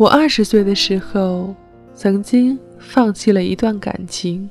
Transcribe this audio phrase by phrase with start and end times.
[0.00, 1.54] 我二十岁的时候，
[1.92, 4.48] 曾经放弃了一段感情。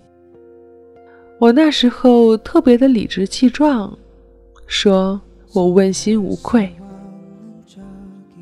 [1.39, 3.97] 我那时候特别的理直气壮，
[4.67, 5.19] 说
[5.51, 6.71] 我问心无愧。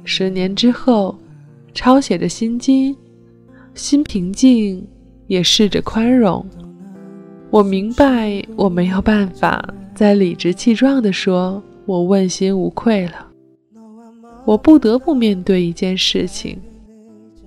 [0.04, 1.18] 十年之后，
[1.74, 2.94] 抄写着心经，
[3.74, 4.86] 心平静，
[5.28, 6.46] 也试着宽容。
[7.50, 13.26] 我明白我没有办法再理直气壮地说我问心无愧了。
[14.44, 16.60] 我不得不面对一件事情。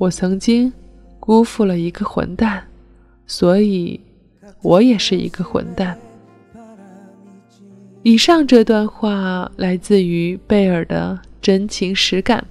[0.00, 0.72] 我曾经
[1.20, 2.62] 辜负了一个混蛋，
[3.26, 4.00] 所以
[4.62, 5.94] 我也是一个混蛋。
[8.02, 12.42] 以上这段话来自于贝尔的真情实感。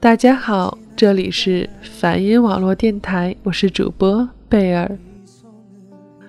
[0.00, 4.98] 大家好，这里是梵音网络电台，我是主播贝尔。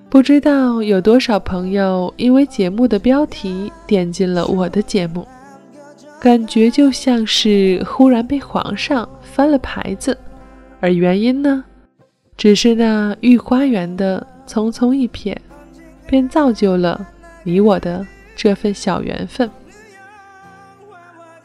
[0.09, 5.25] 不知道有多少朋友因为节目的标题点进了我的节目。
[6.19, 10.17] 感觉就像是忽然被皇上翻了牌子，
[10.81, 11.63] 而原因呢，
[12.35, 15.33] 只是那御花园的匆匆一瞥，
[16.05, 17.07] 便造就了
[17.43, 19.49] 你我的这份小缘分。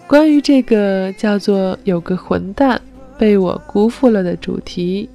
[0.08, 2.80] 关于这个叫做“有个混蛋
[3.17, 5.08] 被我辜负了”的主题，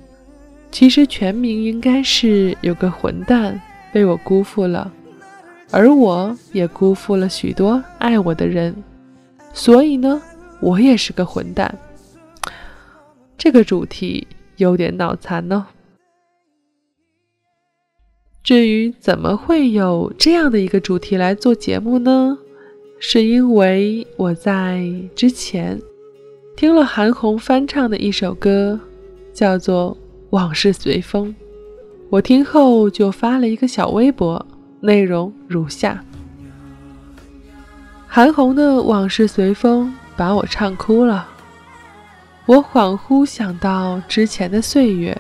[0.71, 3.59] 其实全名应该是“有个混蛋
[3.91, 4.89] 被我辜负了”，
[5.69, 8.73] 而我也辜负了许多爱我的人。
[9.53, 10.21] 所以呢，
[10.61, 11.77] 我也是个混蛋。
[13.37, 15.67] 这个主题有点脑残呢。
[18.43, 22.37] 至于怎么会有这样的一个主题来做节目呢？
[22.99, 24.83] 是因为我在
[25.15, 25.79] 之前
[26.57, 28.79] 听了韩红翻唱的一首歌，
[29.33, 29.95] 叫做
[30.31, 31.27] 《往事随风》。
[32.09, 34.45] 我听后就发了一个小微博，
[34.81, 36.03] 内容如下。
[38.11, 39.87] 韩红的《往事随风》
[40.17, 41.27] 把我唱哭了。
[42.47, 45.15] 我恍惚想到之前的岁月，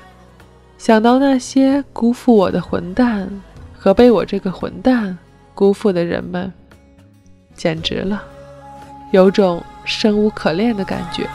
[0.75, 3.29] 想到那些辜负我的混蛋
[3.77, 5.15] 和被我这个混蛋
[5.53, 6.51] 辜负的人们，
[7.53, 8.23] 简直了，
[9.11, 11.29] 有种生无可恋的感觉。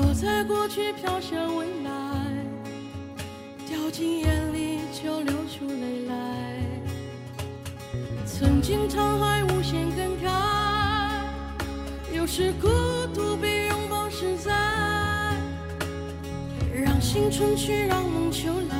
[0.00, 1.90] 落在过去飘向未来，
[3.66, 6.14] 掉进眼里就流出泪来。
[8.24, 10.30] 曾经沧海无限感慨，
[12.14, 12.68] 有时孤
[13.12, 14.52] 独比拥抱实在。
[16.72, 18.76] 让心春去，让梦秋来，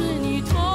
[0.00, 0.69] 是你拖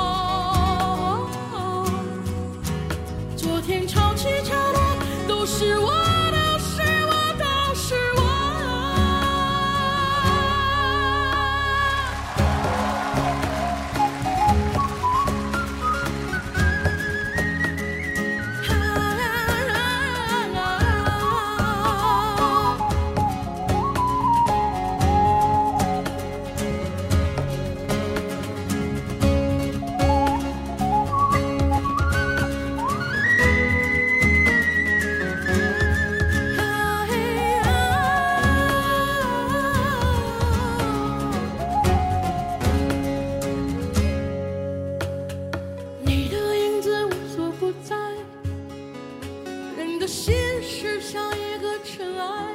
[50.07, 52.53] 心事像一个尘埃，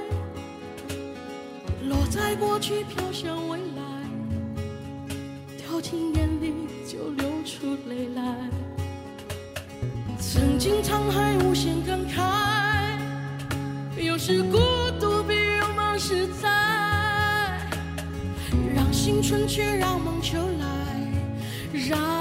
[1.88, 3.82] 落在过去飘向未来，
[5.58, 6.54] 掉进眼里
[6.86, 8.36] 就流出泪来。
[10.20, 12.20] 曾经沧海无限感慨，
[14.00, 14.58] 有时孤
[15.00, 16.48] 独比拥抱实在。
[18.74, 20.68] 让心春去，让梦秋来。
[21.88, 22.19] 让。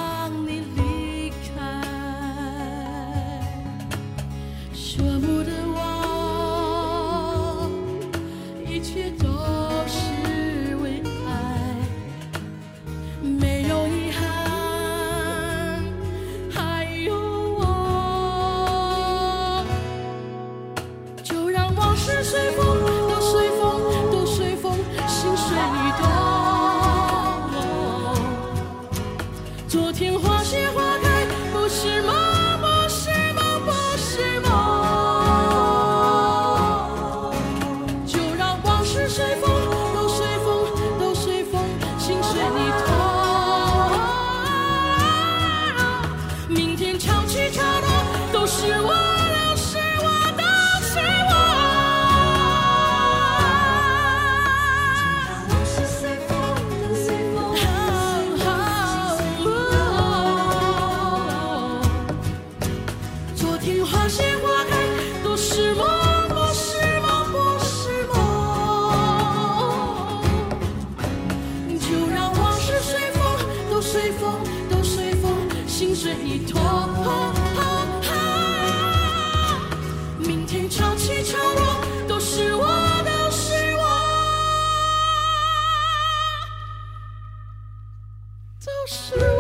[88.88, 89.39] 都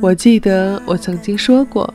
[0.00, 1.92] 我记得我曾经说过，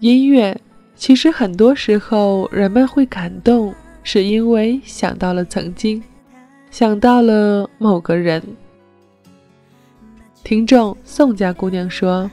[0.00, 0.58] 音乐
[0.96, 6.02] 其实很多时候人们会感动，是因为想到了曾经，
[6.70, 8.42] 想到了某个人。
[10.42, 12.30] 听众宋家姑娘说：“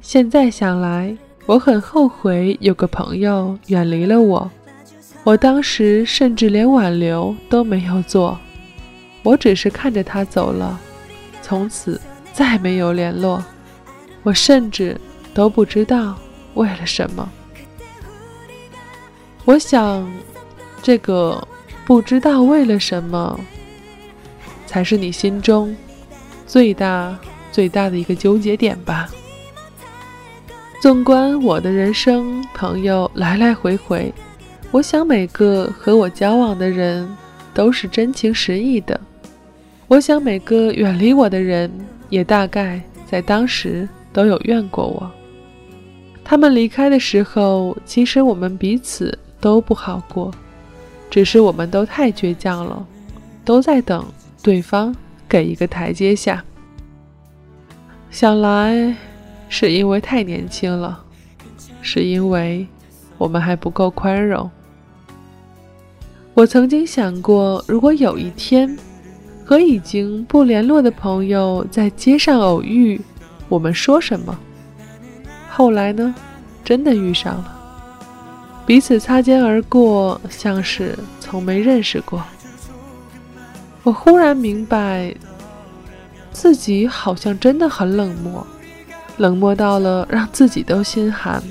[0.00, 1.16] 现在想来，
[1.46, 4.48] 我很后悔有个朋友远离了我，
[5.24, 8.38] 我当时甚至连挽留都没有做，
[9.24, 10.78] 我只是看着他走了，
[11.42, 12.00] 从此
[12.32, 13.42] 再没有联络。”
[14.22, 14.98] 我甚至
[15.32, 16.18] 都不知道
[16.54, 17.30] 为了什么。
[19.44, 20.06] 我想，
[20.82, 21.46] 这个
[21.84, 23.40] 不知道为了什么，
[24.66, 25.74] 才是你心中
[26.46, 27.18] 最大
[27.50, 29.08] 最大的一个纠结点吧。
[30.80, 34.12] 纵观我的人生，朋友来来回回，
[34.70, 37.08] 我想每个和我交往的人
[37.52, 38.98] 都是真情实意的。
[39.88, 41.70] 我想每个远离我的人，
[42.08, 43.88] 也大概在当时。
[44.12, 45.10] 都有怨过我。
[46.24, 50.30] 他们离开的时候，其实我们彼此都不好过，
[51.10, 52.86] 只是我们都太倔强了，
[53.44, 54.04] 都在等
[54.42, 54.94] 对方
[55.28, 56.44] 给一个台阶下。
[58.10, 58.94] 想来
[59.48, 61.02] 是因为太年轻了，
[61.82, 62.66] 是因为
[63.18, 64.48] 我们还不够宽容。
[66.34, 68.78] 我曾经想过，如果有一天
[69.44, 73.00] 和已经不联络的朋友在街上偶遇，
[73.50, 74.38] 我们说什么？
[75.50, 76.14] 后来呢？
[76.62, 77.58] 真的遇上了，
[78.64, 82.22] 彼此擦肩而过，像是从没认识过。
[83.82, 85.12] 我忽然明白，
[86.30, 88.46] 自己好像真的很冷漠，
[89.16, 91.42] 冷漠到了让自己都心寒。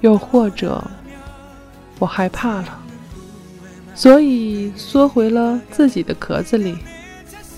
[0.00, 0.82] 又或者，
[2.00, 2.78] 我害怕了，
[3.94, 6.76] 所以缩回了自己的壳子里，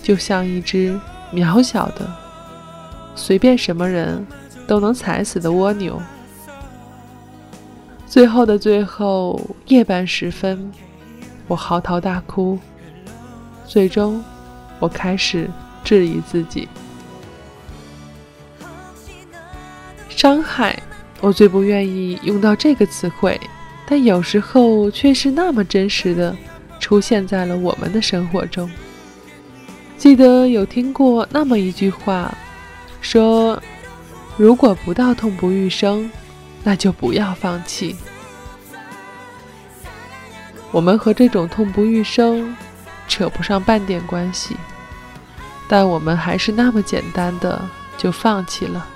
[0.02, 1.00] 就像一只
[1.32, 2.27] 渺小的。
[3.18, 4.24] 随便什么人
[4.66, 6.00] 都能踩死的蜗牛。
[8.06, 10.72] 最后的最后，夜半时分，
[11.48, 12.58] 我嚎啕大哭。
[13.66, 14.24] 最终，
[14.78, 15.50] 我开始
[15.84, 16.68] 质疑自己。
[20.08, 20.80] 伤害，
[21.20, 23.38] 我最不愿意用到这个词汇，
[23.84, 26.34] 但有时候却是那么真实的
[26.80, 28.70] 出现在了我们的生活中。
[29.98, 32.32] 记得有听过那么一句话。
[33.10, 33.58] 说，
[34.36, 36.10] 如果不到痛不欲生，
[36.62, 37.96] 那就不要放弃。
[40.70, 42.54] 我们和这种痛不欲生
[43.08, 44.54] 扯不上半点关系，
[45.66, 47.58] 但我们还是那么简单的
[47.96, 48.86] 就放弃了。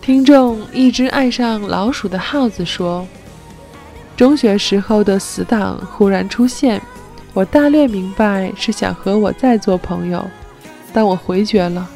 [0.00, 3.06] 听众一只爱上老鼠的耗子说
[4.18, 6.82] ：“中学时候的死党忽然出现，
[7.32, 10.28] 我大略明白是想和我再做朋友，
[10.92, 11.88] 但我回绝了。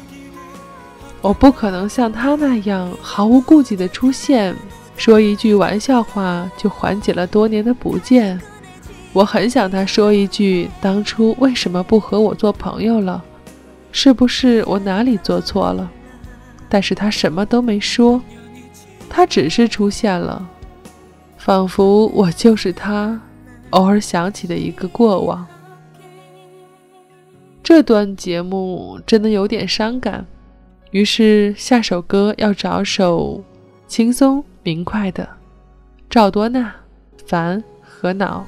[1.21, 4.55] 我不可能像他那样毫无顾忌的出现。”
[4.97, 8.39] 说一句玩笑话就缓解了多年的不见，
[9.13, 13.23] 我很想他说一句当初为什么不和我做朋友了，
[13.91, 15.89] 是不是我哪里做错了？
[16.69, 18.21] 但是他什么都没说，
[19.09, 20.47] 他只是出现了，
[21.37, 23.19] 仿佛我就是他
[23.71, 25.47] 偶尔想起的一个过往。
[27.63, 30.23] 这段节目真的有点伤感，
[30.91, 33.43] 于是下首歌要找首
[33.87, 34.43] 轻松。
[34.63, 35.27] 明快的，
[36.07, 36.71] 赵多娜，
[37.25, 38.45] 烦和恼。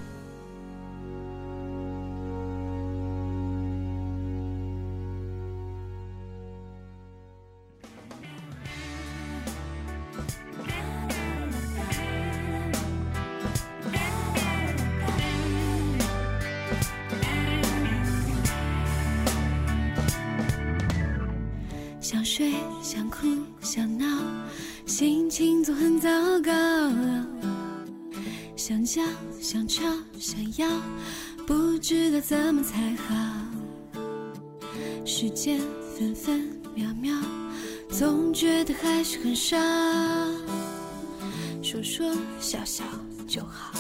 [28.66, 29.02] 想叫
[29.42, 29.84] 想吵
[30.18, 30.66] 想要，
[31.46, 33.14] 不知道怎么才好。
[35.06, 35.60] 时间
[35.98, 37.14] 分分秒秒，
[37.90, 39.58] 总觉得还是很少。
[41.62, 42.86] 说说笑笑
[43.28, 43.74] 就好，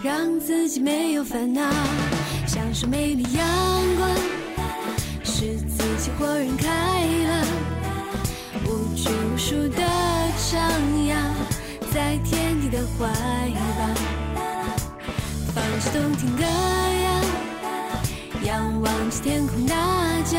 [0.00, 1.60] 让自己没有烦恼。
[2.46, 3.44] 享受美丽阳
[3.96, 4.08] 光，
[5.24, 6.68] 使自己豁然开
[7.26, 7.46] 朗，
[8.64, 9.82] 无拘无束的。
[10.38, 10.56] 徜
[11.08, 11.16] 徉
[11.92, 13.08] 在天地的怀
[15.92, 17.20] 动听歌谣，
[18.44, 19.74] 仰望着天空大
[20.24, 20.38] 叫，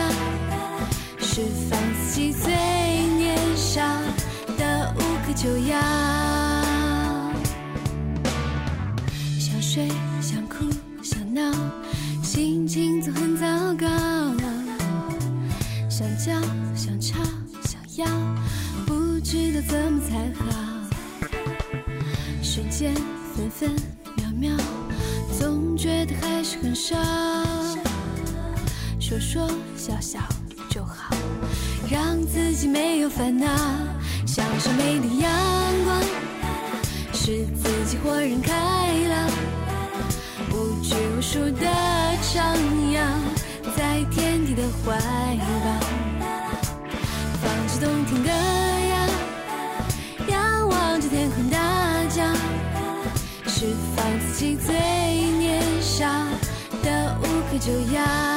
[1.20, 3.82] 释放自己最年少
[4.58, 5.78] 的无可救药。
[9.40, 9.88] 想睡，
[10.22, 10.66] 想哭，
[11.04, 11.52] 想闹，
[12.24, 13.88] 心情总很糟糕，
[15.90, 16.34] 想叫，
[16.76, 17.20] 想吵，
[17.64, 18.06] 想要。
[18.86, 20.46] 不知道怎么才好？
[22.42, 22.94] 时间
[23.36, 23.76] 分分，
[26.46, 26.96] 是很少。
[29.00, 30.20] 说说笑笑
[30.70, 31.16] 就好，
[31.90, 33.48] 让自己没有烦恼，
[34.28, 35.32] 享受美丽阳
[35.86, 36.00] 光，
[37.14, 38.54] 使自己豁然开
[39.10, 39.28] 朗，
[40.52, 41.66] 无拘无束的
[42.22, 42.56] 徜
[42.94, 43.00] 徉
[43.76, 45.80] 在天地的怀抱，
[47.42, 48.94] 放着动听歌谣，
[50.30, 51.58] 仰望着天空大
[52.10, 52.24] 叫。
[53.48, 54.56] 释放自己
[57.58, 58.35] 就要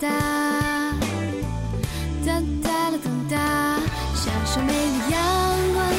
[0.00, 0.08] 哒
[2.24, 3.36] 哒哒啦咚哒
[4.14, 5.18] 享受每个阳
[5.74, 5.92] 光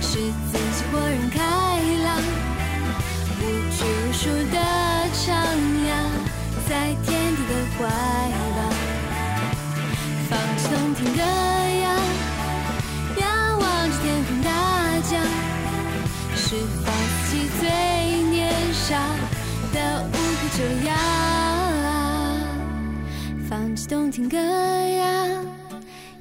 [0.00, 0.18] 使
[0.50, 1.38] 自己豁然开
[2.04, 2.20] 朗
[3.38, 4.58] 无拘无束的
[5.14, 5.30] 徜
[5.86, 5.88] 徉
[6.68, 7.86] 在天地的怀
[8.56, 8.58] 抱。
[10.28, 11.47] 放弃冬天的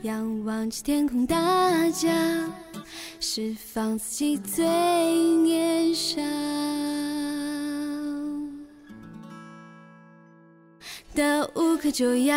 [0.08, 1.36] 仰望着天空大
[1.90, 2.08] 叫，
[3.20, 6.22] 释放自己最年少。
[11.14, 12.34] 的无可救药。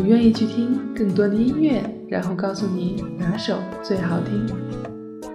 [0.00, 1.82] 我愿意去听更多的音乐。
[2.08, 4.44] 然后告诉你哪首最好听。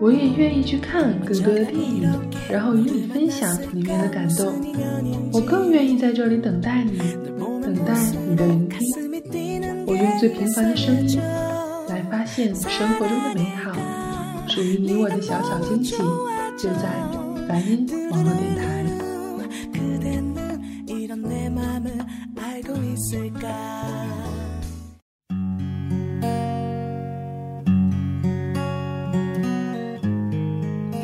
[0.02, 2.10] 我也愿意去看更多的电影，
[2.50, 4.54] 然后与你分享里面的感动。
[5.32, 6.98] 我更愿意在这里等待你，
[7.62, 7.94] 等待
[8.28, 8.80] 你的聆听。
[9.88, 11.18] 我用最平凡的声音
[11.88, 13.72] 来发现生活中的美好，
[14.50, 15.96] 属于你我的小小惊喜，
[16.58, 16.90] 就在
[17.48, 18.75] 梵音网络电台。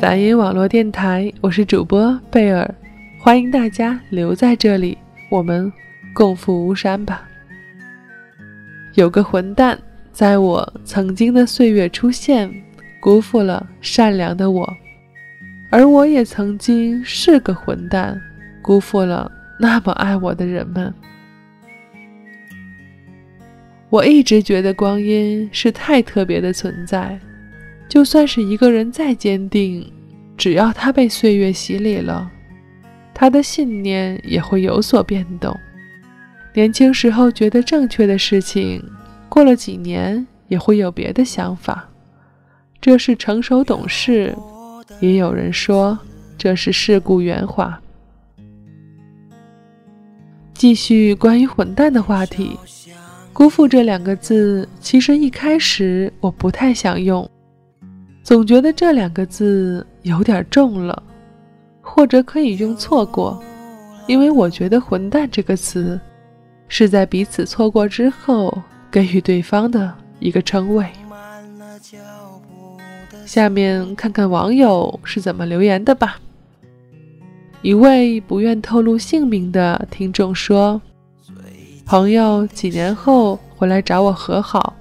[0.02, 2.68] 梵音网络电台，我是主播贝尔，
[3.20, 4.98] 欢迎大家留在这里，
[5.30, 5.72] 我们
[6.12, 7.22] 共赴巫山吧。
[8.94, 9.78] 有个混蛋
[10.10, 12.52] 在我曾经的岁月出现，
[13.00, 14.68] 辜负了善良的我，
[15.70, 18.20] 而我也曾经是个混蛋，
[18.60, 20.92] 辜负了那么爱我的人们。
[23.88, 27.16] 我一直觉得光阴是太特别的存在。
[27.88, 29.91] 就算是一个人再坚定，
[30.42, 32.28] 只要他被岁月洗礼了，
[33.14, 35.56] 他的信念也会有所变动。
[36.52, 38.82] 年轻时候觉得正确的事情，
[39.28, 41.88] 过了几年也会有别的想法，
[42.80, 44.36] 这是成熟懂事。
[44.98, 45.96] 也有人说
[46.36, 47.80] 这是世故圆滑。
[50.54, 52.58] 继续关于混蛋的话题，
[53.32, 57.30] 辜负这两个字，其实一开始我不太想用。
[58.22, 61.02] 总觉得这两个字有点重了，
[61.80, 63.42] 或者可以用错过，
[64.06, 66.00] 因为我觉得“混蛋”这个词
[66.68, 68.56] 是在彼此错过之后
[68.90, 70.86] 给予对方的一个称谓。
[73.26, 76.18] 下面看看网友是怎么留言的吧。
[77.60, 80.80] 一位不愿透露姓名的听众说
[81.84, 84.74] ：“朋友几年后回来找我和好，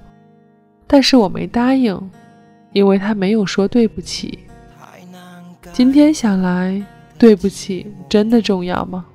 [0.85, 1.99] 但是我没答应。”
[2.73, 4.39] 因为他没有说对不起。
[5.73, 6.81] 今天想来，
[7.17, 9.05] 对不起真的重要吗？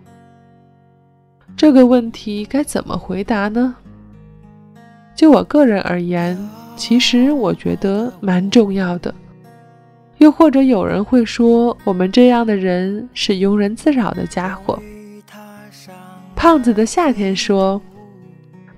[1.57, 3.75] 这个问题该怎么回答呢？
[5.15, 6.39] 就我个人而言，
[6.77, 9.15] 其实我觉得蛮重要的。
[10.19, 14.79] 又或者有人会说，我们这样的人是庸人自扰的家伙。
[16.35, 17.81] 胖子的夏天说：“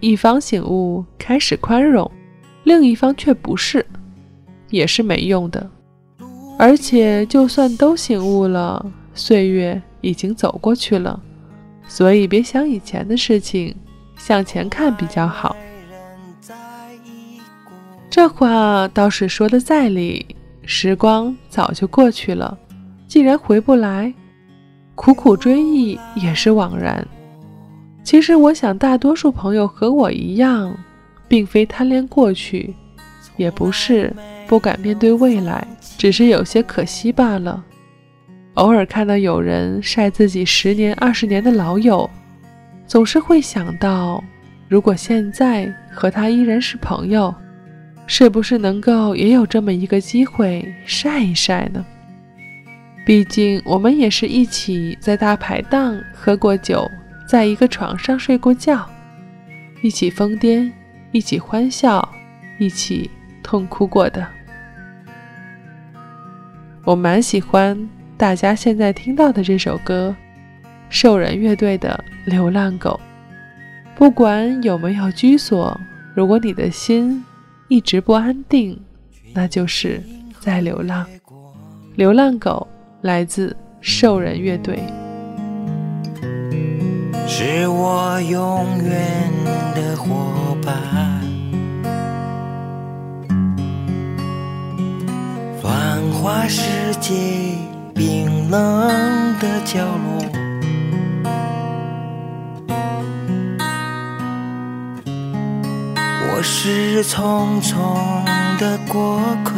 [0.00, 2.10] 一方醒悟，开始宽容，
[2.64, 3.84] 另一方却不是。”
[4.70, 5.70] 也是没用的，
[6.59, 11.20] 而且就算都醒悟了，岁月已经走过去了，
[11.87, 13.74] 所以别想以前的事情，
[14.16, 15.57] 向前看比较好。
[18.11, 20.26] 这话倒是说的在理，
[20.64, 22.59] 时光早就过去了，
[23.07, 24.12] 既然回不来，
[24.94, 27.07] 苦苦追忆也是枉然。
[28.02, 30.76] 其实我想，大多数朋友和我一样，
[31.28, 32.74] 并非贪恋过去，
[33.37, 34.12] 也不是。
[34.48, 35.64] 不敢面对未来，
[35.98, 37.62] 只是有些可惜罢了。
[38.54, 42.08] 偶尔看到有人晒自己十年、二十年的老友，
[42.87, 44.24] 总是会想到，
[44.66, 47.32] 如果现在和他依然是朋友，
[48.06, 51.84] 是不是能够也有这么一个机会晒一晒呢？
[53.04, 56.90] 毕竟我们也是一起在大排档喝过酒，
[57.28, 58.88] 在一个床上睡过觉，
[59.82, 60.72] 一起疯癫，
[61.12, 62.06] 一起欢笑，
[62.58, 63.11] 一起
[63.42, 64.26] 痛哭过的。
[66.88, 67.79] 我蛮喜欢
[68.16, 70.16] 大家现在听到的这首歌，
[70.88, 72.98] 兽人乐队的《流浪狗》。
[73.94, 75.79] 不管有没有居所，
[76.14, 77.22] 如果你的心
[77.68, 78.81] 一直不安定，
[79.35, 80.03] 那就是
[80.40, 81.05] 在流浪。
[81.94, 82.66] 《流浪狗》
[83.07, 84.79] 来自兽人乐队。
[87.27, 89.31] 是我永远
[89.74, 90.38] 的伙
[96.28, 96.60] 花世
[97.00, 97.14] 界
[97.94, 98.60] 冰冷
[99.38, 100.22] 的角落，
[106.28, 107.72] 我是匆匆
[108.58, 109.54] 的过客。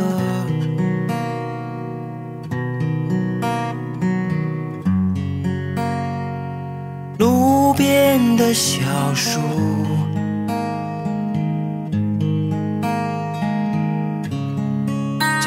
[7.18, 8.78] 路边的小
[9.12, 9.40] 树。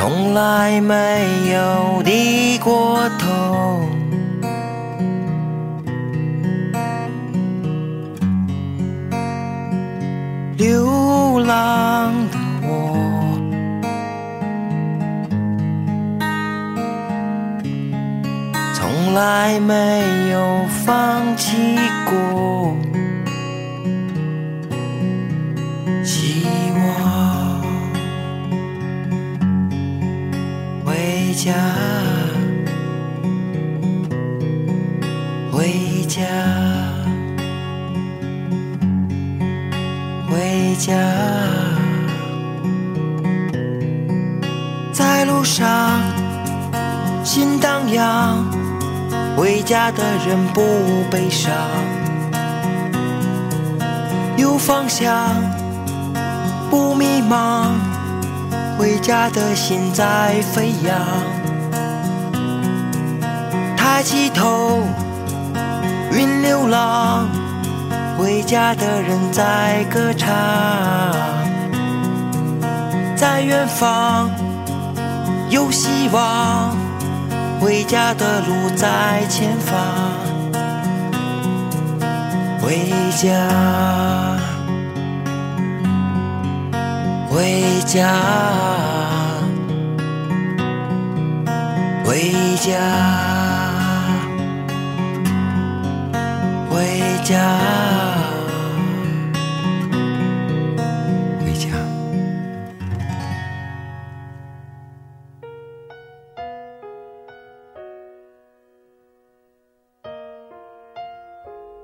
[0.06, 0.94] 从来没
[1.54, 3.80] 有低过头。
[10.58, 13.40] 流浪的我，
[18.74, 22.76] 从来没有放弃过
[31.44, 31.52] 家，
[35.52, 36.22] 回家，
[40.32, 40.94] 回家，
[44.94, 46.00] 在路上
[47.26, 48.46] 心荡漾，
[49.36, 50.62] 回家的人不
[51.12, 51.52] 悲伤，
[54.38, 55.36] 有方向，
[56.70, 57.93] 不迷茫。
[58.84, 61.00] 回家的心在飞扬，
[63.78, 64.82] 抬起头，
[66.12, 67.26] 云流浪，
[68.18, 70.30] 回家的人在歌唱，
[73.16, 74.30] 在远方
[75.50, 76.76] 有希望，
[77.62, 79.80] 回家的路在前方，
[82.62, 84.33] 回家。
[87.34, 88.14] 回家，
[92.06, 92.22] 回
[92.58, 92.80] 家，
[96.70, 96.78] 回
[97.24, 97.58] 家，
[101.40, 101.68] 回家。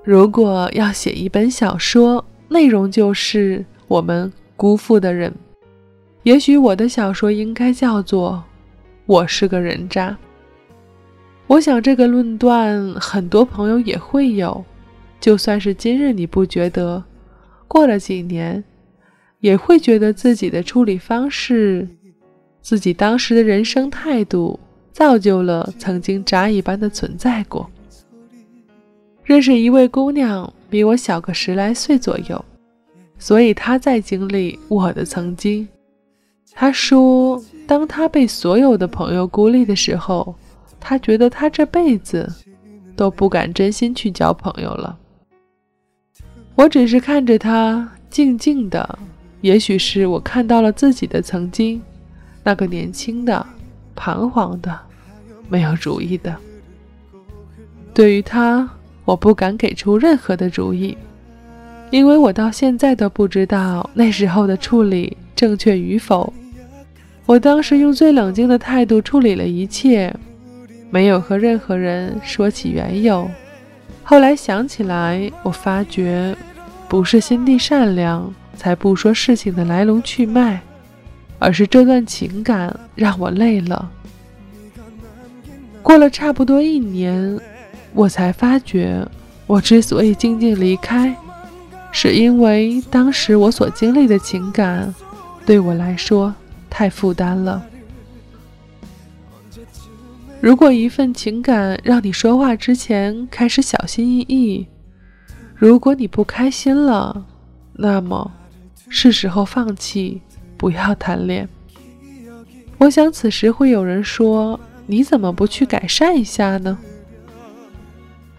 [0.04, 5.34] 如果要写一本小说，内容就是我们辜负的人。
[6.24, 8.32] 也许我的小说应该叫做
[9.06, 10.10] 《我是个人渣》。
[11.46, 14.62] 我想这个论断很多朋友也会有，
[15.18, 17.02] 就算是今日你不觉得，
[17.66, 18.62] 过了几年，
[19.38, 21.88] 也会觉得自己的处理方式、
[22.60, 24.60] 自己当时的人生态度，
[24.92, 27.66] 造就了曾经渣一般的存在过。
[29.24, 32.44] 认识一位姑娘，比我小个十来岁左右，
[33.20, 35.68] 所以他在经历我的曾经。
[36.52, 40.34] 他说，当他被所有的朋友孤立的时候，
[40.80, 42.28] 他觉得他这辈子
[42.96, 44.98] 都不敢真心去交朋友了。
[46.56, 48.98] 我只是看着他静静的，
[49.42, 51.80] 也许是我看到了自己的曾经，
[52.42, 53.46] 那个年轻的、
[53.94, 54.76] 彷徨的、
[55.48, 56.34] 没有主意的。
[57.94, 58.68] 对于他。
[59.06, 60.96] 我不敢给出任何的主意，
[61.90, 66.32] 因为我到现在都不知道那时候的处理正确与否。
[67.26, 70.14] 我当时用最冷静的态度处理了一切，
[70.90, 73.28] 没有和任何人说起缘由。
[74.02, 76.34] 后来想起来，我发觉
[76.88, 80.60] 不是心地善良才不说事情的来龙去脉，
[81.38, 83.90] 而是这段情感让我累了。
[85.82, 87.38] 过了差不多一年。
[87.92, 89.04] 我才发觉，
[89.48, 91.12] 我之所以静静离开，
[91.92, 94.94] 是因为当时我所经历的情感，
[95.44, 96.34] 对我来说
[96.68, 97.62] 太负担了。
[100.40, 104.66] 如果一份情感让你说话之前开始小心翼翼，
[105.54, 107.26] 如果你不开心了，
[107.74, 108.32] 那么
[108.88, 110.22] 是时候放弃，
[110.56, 111.46] 不要贪恋。
[112.78, 116.78] 我想此时会有人说：“你怎么不去改善一下呢？”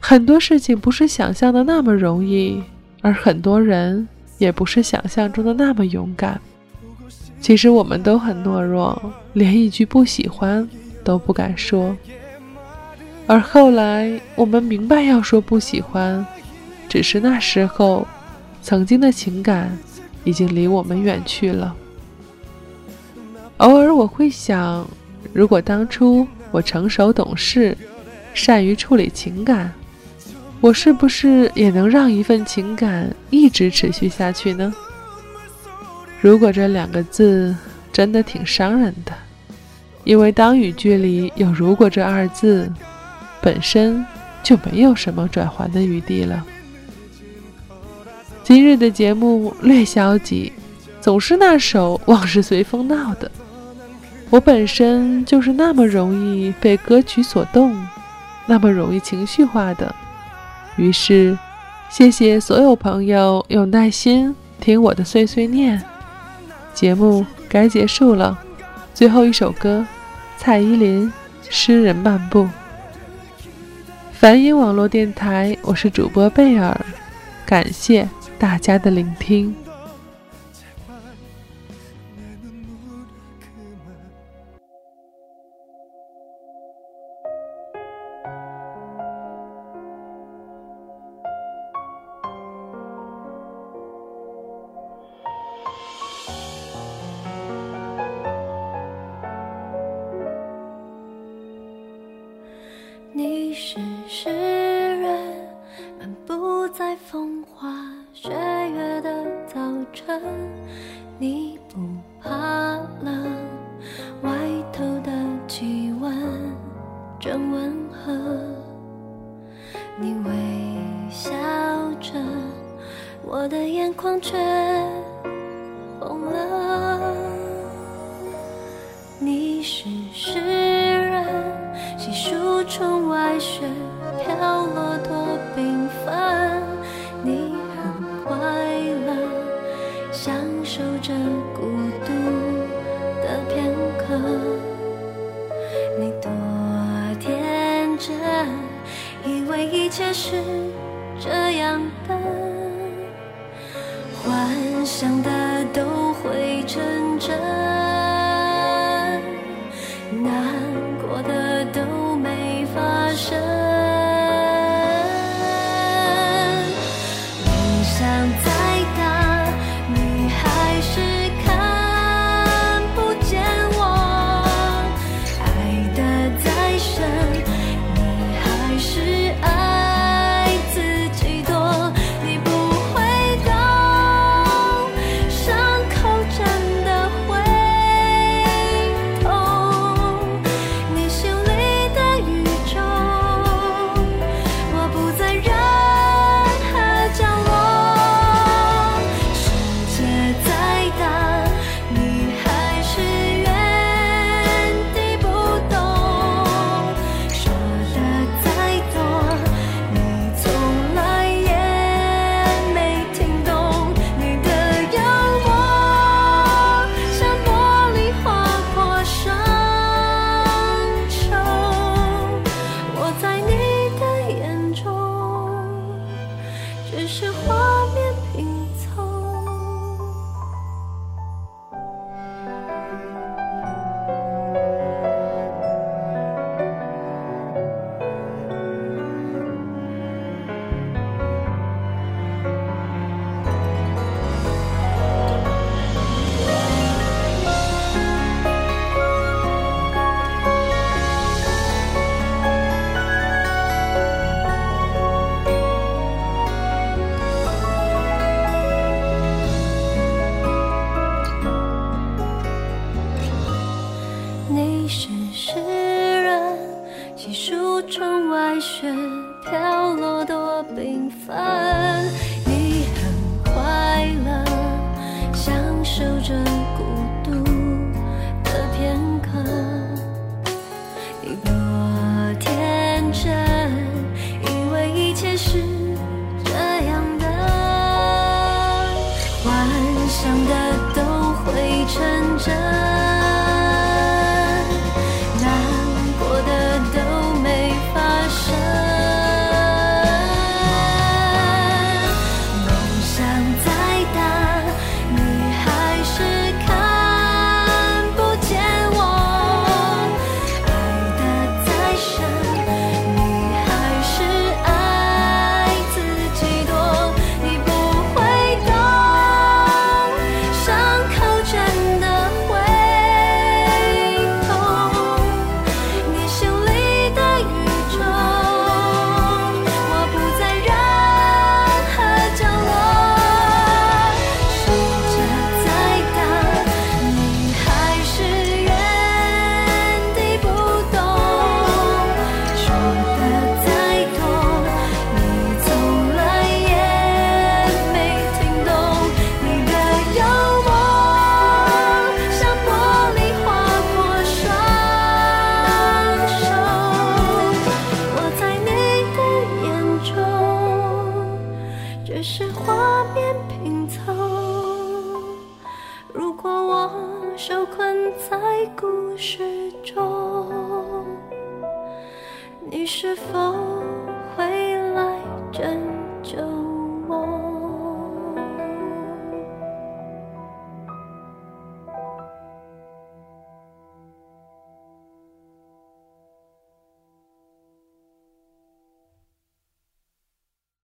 [0.02, 2.64] 很多事情不是想象的那么容易，
[3.02, 6.40] 而很多人也不是想象中的那么勇敢。
[7.40, 10.68] 其实我们都很懦弱，连一句不喜欢
[11.04, 11.96] 都不敢说。
[13.28, 16.26] 而后来我们明白要说不喜欢，
[16.88, 18.08] 只是那时候
[18.62, 19.76] 曾经的情感
[20.24, 21.76] 已经离我们远去了。
[23.58, 24.88] 偶尔我会想，
[25.34, 27.78] 如果当初我成熟懂事，
[28.34, 29.74] 善于处理情感。
[30.62, 34.72] 我是不是也能让一份情感一直持续下去呢？
[36.22, 37.56] 如果这两个字
[37.92, 39.12] 真的挺伤人的，
[40.04, 42.72] 因为当语句里有“如果”这二字，
[43.42, 44.06] 本身
[44.44, 46.46] 就没有什么转圜的余地了。
[48.44, 50.54] 今日的节目略消极，
[51.02, 53.32] 总是那首《往事随风》闹的。
[54.30, 57.76] 我本身就是那么容易被歌曲所动，
[58.46, 59.94] 那么容易情绪化的。
[60.78, 61.38] 于是，
[61.90, 65.82] 谢谢所有朋友有耐心听我的碎碎念。
[66.74, 68.40] 节目该结束了，
[68.94, 69.86] 最后一首歌，
[70.38, 71.08] 蔡依林
[71.50, 72.40] 《诗人漫步》。
[74.14, 76.80] 梵音网络电台，我是主播贝尔，
[77.46, 78.08] 感谢
[78.40, 79.54] 大家的聆听。